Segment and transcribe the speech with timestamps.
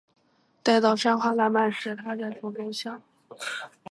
[0.63, 2.99] 待到山花烂漫时，她在丛中笑。